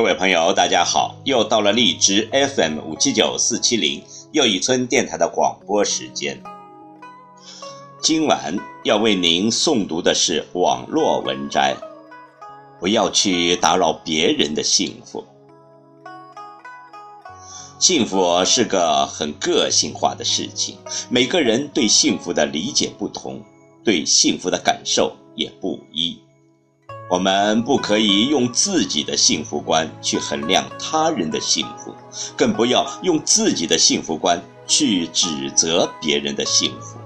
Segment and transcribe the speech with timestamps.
[0.00, 1.14] 各位朋友，大家好！
[1.24, 4.02] 又到了荔枝 FM 五七九四七零
[4.32, 6.42] 又一村电台的广播时间。
[8.00, 11.76] 今晚要为您诵读的是网络文摘。
[12.80, 15.22] 不要去打扰别人的幸福。
[17.78, 20.78] 幸福是个很个性化的事情，
[21.10, 23.42] 每个人对幸福的理解不同，
[23.84, 26.18] 对幸福的感受也不一。
[27.10, 31.92] 我们不可以用自己的幸福观去衡量他人的幸福，
[32.36, 36.98] 更不要用自己的幸福观去指责别人的幸福。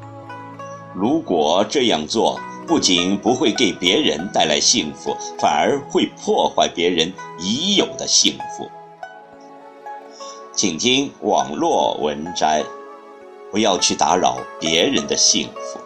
[0.95, 8.69] 如果这样做，不仅不会给别人带来幸福，反而会破坏别人已有的幸福。
[10.53, 12.63] 请听网络文摘，
[13.51, 15.81] 不要去打扰别人的幸福。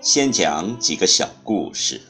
[0.00, 2.00] 先讲几个小故事。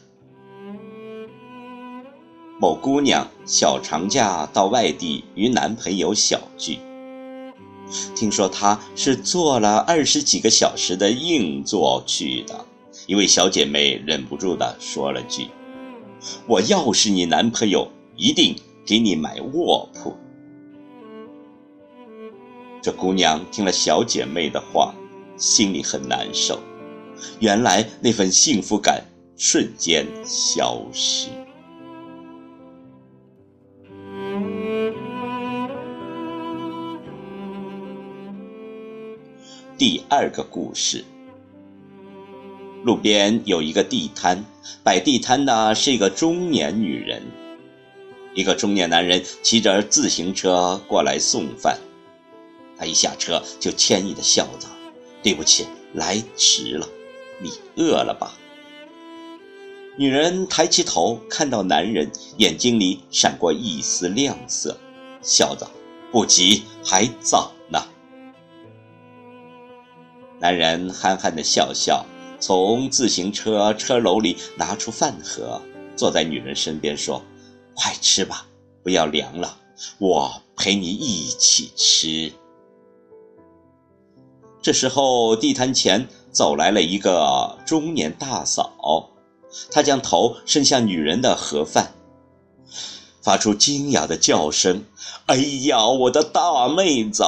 [2.60, 6.78] 某姑娘小长假到外地与男朋友小聚，
[8.14, 12.66] 听说她是坐了二十几个小时的硬座去的。
[13.06, 15.48] 一位小姐妹忍不住的说了句
[16.46, 18.54] ：“我要是你男朋友，一定
[18.84, 20.14] 给你买卧铺。”
[22.82, 24.94] 这姑娘听了小姐妹的话，
[25.38, 26.60] 心里很难受。
[27.40, 29.04] 原来那份幸福感
[29.36, 31.28] 瞬间消失。
[39.76, 41.04] 第二个故事：
[42.82, 44.44] 路边有一个地摊，
[44.82, 47.22] 摆地摊的是一个中年女人。
[48.34, 51.78] 一个中年男人骑着自行车过来送饭，
[52.76, 54.66] 他一下车就歉意的笑着
[55.22, 56.88] ：“对不起，来迟了。”
[57.40, 58.34] 你饿了吧？
[59.96, 64.78] 女人抬起头，看到男人眼睛里闪过一丝亮色，
[65.22, 65.68] 笑着
[66.12, 67.80] ：“不急，还早呢。”
[70.38, 72.06] 男人憨憨的笑笑，
[72.38, 75.60] 从自行车车篓里拿出饭盒，
[75.96, 77.20] 坐在女人身边说
[77.74, 78.46] ：“快吃吧，
[78.84, 79.58] 不要凉了，
[79.98, 82.32] 我陪你一起吃。”
[84.62, 86.08] 这时候，地摊前。
[86.38, 89.10] 走来了一个中年大嫂，
[89.72, 91.92] 她将头伸向女人的盒饭，
[93.20, 94.84] 发出惊讶的叫声
[95.26, 95.34] ：“哎
[95.64, 97.24] 呀，我的大妹子，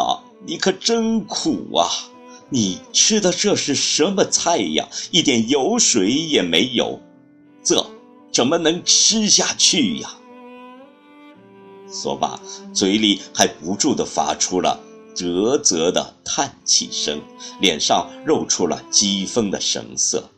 [0.47, 1.91] 你可真苦啊！
[2.50, 4.87] 你吃的这是什么菜呀？
[5.10, 7.00] 一点油水也没有，
[7.65, 7.84] 这
[8.32, 10.09] 怎么能吃下去呀？”
[11.93, 12.38] 说罢，
[12.72, 14.78] 嘴里还不住地发出了。
[15.15, 17.21] 啧啧的叹气声，
[17.60, 20.31] 脸上露出了讥讽的神色，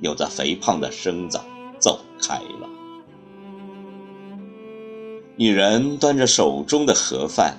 [0.00, 1.40] 扭着肥胖的身子
[1.78, 2.68] 走开了。
[5.36, 7.58] 女人端着手中的盒饭，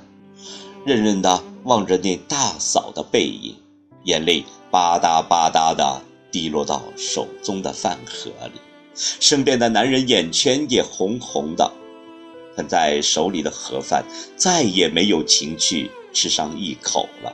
[0.86, 3.56] 认认的望着那大嫂的背影，
[4.04, 8.60] 眼泪吧嗒吧嗒的滴落到手中的饭盒里。
[8.96, 11.72] 身边的男人眼圈也红红的，
[12.56, 14.04] 捧在手里的盒饭
[14.36, 15.90] 再也没有情趣。
[16.12, 17.34] 吃上一口了，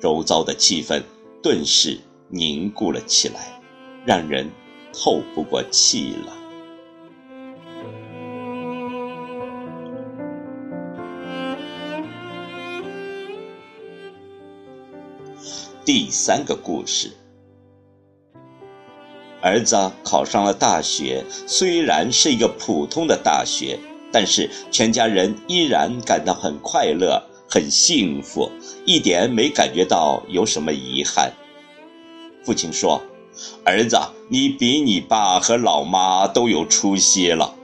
[0.00, 1.02] 周遭的气氛
[1.42, 1.98] 顿时
[2.28, 3.60] 凝固了起来，
[4.04, 4.50] 让人
[4.92, 6.32] 透不过气了。
[15.84, 17.12] 第三个故事，
[19.42, 23.78] 儿子考上了大学，虽然是一个普通的大学。
[24.14, 27.20] 但是全家人依然感到很快乐、
[27.50, 28.48] 很幸福，
[28.86, 31.32] 一点没感觉到有什么遗憾。
[32.44, 33.02] 父亲说
[33.66, 37.56] ：“儿子，你比你爸和老妈都有出息了。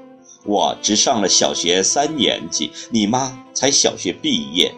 [0.44, 4.74] 我只上了小学三年级，你妈才小学毕业。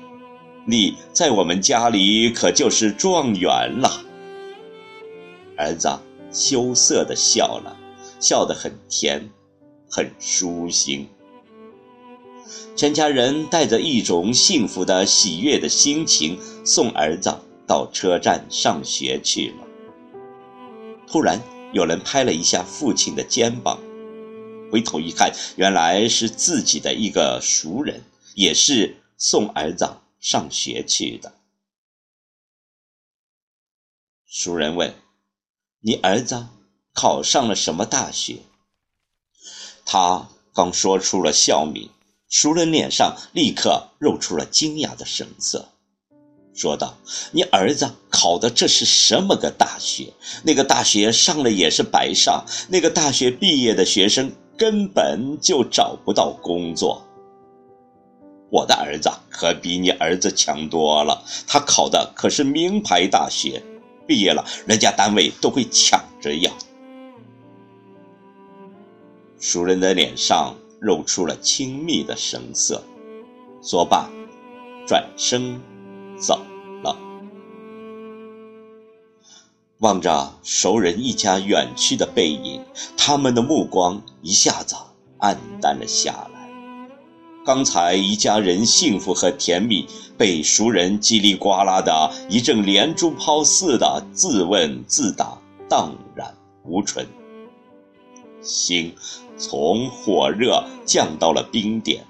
[0.67, 4.05] 你在我们家里可就是状元了。”
[5.57, 5.89] 儿子
[6.31, 7.75] 羞涩地笑了，
[8.21, 9.31] 笑得很甜，
[9.91, 11.09] 很舒心。
[12.75, 19.67] 全家人带着一种幸福的、喜悦的心情送儿子到车站上学去了。
[21.07, 21.41] 突然，
[21.73, 23.79] 有人拍了一下父亲的肩膀，
[24.71, 28.03] 回头一看，原来是自己的一个熟人，
[28.35, 29.89] 也是送儿子
[30.19, 31.35] 上学去的。
[34.27, 34.95] 熟人问
[35.85, 36.47] ：“你儿子
[36.95, 38.39] 考上了什么大学？”
[39.85, 41.91] 他刚说出了校名。
[42.33, 45.69] 熟人脸上立刻露出了惊讶的神色，
[46.55, 46.97] 说道
[47.31, 50.15] ：“你儿子考的这是什么个大学？
[50.43, 57.07] 那个大学上了也是白上，那个大学毕业的学生根本就找不到工作。
[58.49, 63.63] 我的儿子可比你儿子强多了，他考的可是名牌大学，
[64.07, 66.51] 毕业了人家单位都会抢着要。”
[69.39, 70.57] 熟人的脸上。
[70.83, 72.83] 露出了亲密的神色，
[73.63, 74.11] 说罢，
[74.85, 75.61] 转身
[76.19, 76.43] 走
[76.83, 76.97] 了。
[79.79, 82.61] 望着熟人一家远去的背影，
[82.97, 84.75] 他们的目光一下子
[85.21, 86.43] 黯淡了下来。
[87.45, 89.87] 刚才一家人幸福和甜蜜，
[90.19, 95.39] 被熟人叽里呱啦的一阵连珠炮似的自问自答
[95.69, 97.07] 荡然无存。
[98.41, 98.93] 心
[99.37, 102.05] 从火热降到了冰点，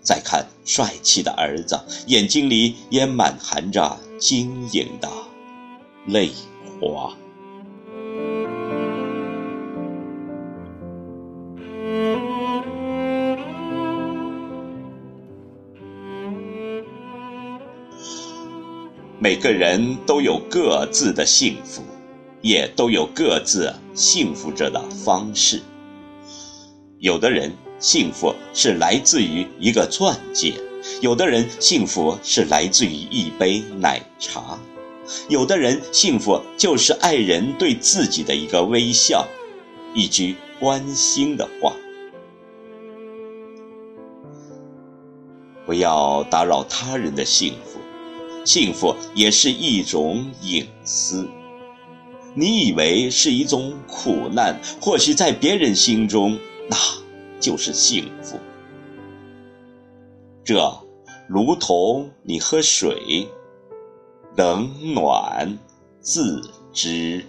[0.00, 5.08] 再看帅气的儿子，眼睛里也满含着晶莹的
[6.06, 6.30] 泪
[6.80, 7.12] 花。
[19.18, 21.82] 每个人都有各自的幸福。
[22.40, 25.60] 也都有各自幸福着的方式。
[27.00, 30.54] 有的人幸福是来自于一个钻戒，
[31.00, 34.58] 有的人幸福是来自于一杯奶茶，
[35.28, 39.24] 有的人幸福就是爱人对自己的一个微笑，
[39.94, 41.72] 一句关心的话。
[45.64, 47.78] 不要打扰他人的幸福，
[48.44, 51.28] 幸福也是一种隐私。
[52.34, 56.38] 你以为是一种苦难，或许在别人心中，
[56.68, 56.76] 那
[57.40, 58.38] 就是幸福。
[60.44, 60.72] 这
[61.26, 63.28] 如同你喝水，
[64.36, 65.58] 冷暖
[66.00, 66.40] 自
[66.72, 67.24] 知。